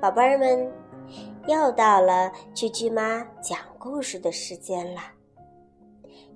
[0.00, 0.72] 宝贝儿们，
[1.46, 5.00] 又到了居居妈讲故事的时间了。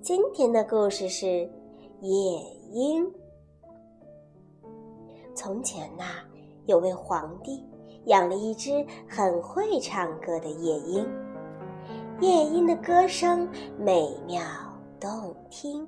[0.01, 1.27] 今天的故事是
[2.01, 2.41] 夜
[2.73, 3.11] 莺。
[5.35, 6.05] 从前呐，
[6.67, 7.65] 有位皇帝
[8.07, 11.07] 养了一只很会唱歌的夜莺，
[12.21, 14.43] 夜莺的歌声美妙
[14.99, 15.87] 动听，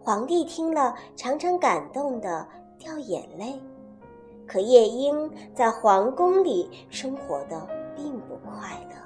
[0.00, 2.46] 皇帝听了常常感动的
[2.78, 3.60] 掉眼泪。
[4.46, 7.66] 可夜莺在皇宫里生活的
[7.96, 8.96] 并不快乐，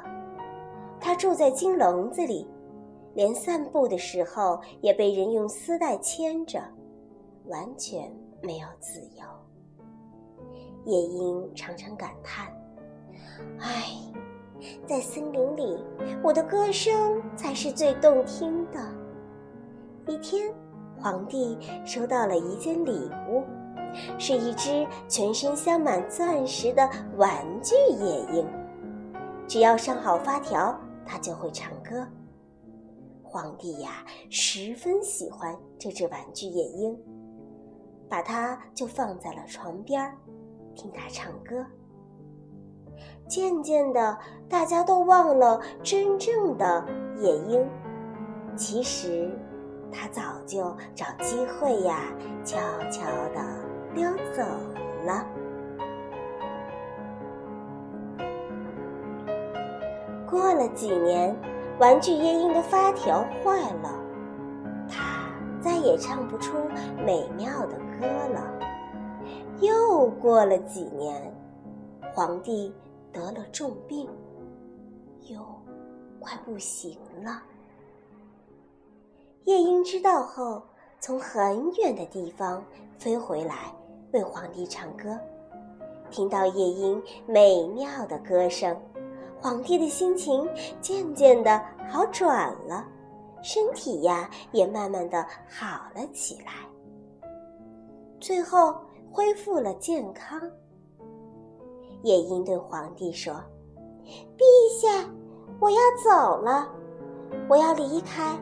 [1.01, 2.47] 它住在金笼子里，
[3.15, 6.61] 连散步的时候也被人用丝带牵着，
[7.47, 8.13] 完全
[8.43, 9.25] 没有自由。
[10.85, 12.47] 夜莺常常感叹
[13.61, 13.85] ：“唉，
[14.87, 15.85] 在森林里，
[16.23, 18.81] 我的歌声才是最动听的。”
[20.09, 20.53] 一天，
[21.01, 23.45] 皇帝收到了一件礼物。
[24.19, 28.47] 是一只全身镶满钻石的玩具夜莺，
[29.47, 32.07] 只要上好发条，它就会唱歌。
[33.23, 36.99] 皇帝呀，十分喜欢这只玩具夜莺，
[38.09, 40.11] 把它就放在了床边
[40.75, 41.65] 听它唱歌。
[43.29, 46.85] 渐渐的，大家都忘了真正的
[47.21, 47.69] 夜莺，
[48.57, 49.31] 其实，
[49.93, 52.59] 它早就找机会呀，悄
[52.91, 53.68] 悄的。
[53.99, 54.45] 溜走
[55.05, 55.27] 了。
[60.31, 61.35] 过了几年，
[61.81, 64.01] 玩具夜莺的发条坏了，
[64.89, 65.29] 它
[65.61, 66.57] 再也唱不出
[67.05, 68.55] 美妙的歌了。
[69.61, 71.21] 又过了几年，
[72.15, 72.73] 皇帝
[73.13, 74.09] 得了重病，
[75.23, 75.41] 又
[76.21, 77.43] 快不行了。
[79.43, 80.63] 夜莺知道后。
[81.01, 82.61] 从很远的地方
[82.99, 83.73] 飞回来，
[84.13, 85.19] 为皇帝唱歌。
[86.11, 88.77] 听到夜莺美妙的歌声，
[89.41, 90.49] 皇帝的心情
[90.81, 92.87] 渐渐的好转了，
[93.43, 96.53] 身体呀也慢慢的好了起来，
[98.19, 98.75] 最后
[99.13, 100.41] 恢复了健康。
[102.03, 103.35] 夜莺对皇帝说
[104.39, 105.07] ：“陛下，
[105.61, 106.69] 我要走了，
[107.49, 108.35] 我要离开。”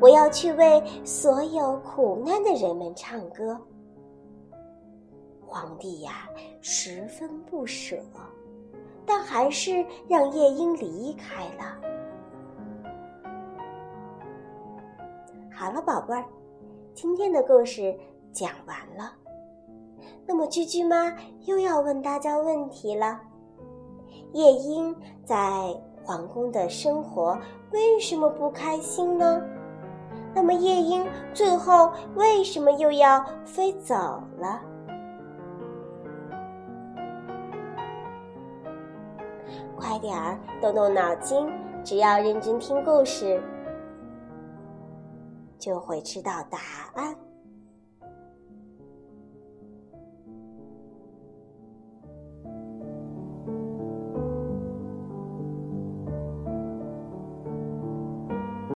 [0.00, 3.56] 我要去为所有苦难的人们唱歌。
[5.52, 6.26] 皇帝呀，
[6.62, 7.98] 十分不舍，
[9.04, 11.78] 但还是让夜莺离开了。
[15.54, 16.24] 好了，宝贝儿，
[16.94, 17.94] 今天的故事
[18.32, 19.12] 讲完了。
[20.26, 21.14] 那么，居居妈
[21.44, 23.20] 又要问大家问题了：
[24.32, 25.38] 夜莺在
[26.02, 27.38] 皇宫的生活
[27.72, 29.38] 为什么不开心呢？
[30.34, 33.94] 那么夜莺最后为什么又要飞走
[34.38, 34.62] 了？
[39.76, 41.48] 快点儿动动脑筋，
[41.84, 43.42] 只要认真听故事，
[45.58, 46.58] 就会知道答
[46.94, 47.14] 案。